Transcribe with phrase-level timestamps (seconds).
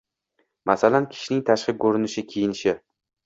[0.69, 2.75] Masalan, kishining tashqi ko‘rinishi, kiyinishi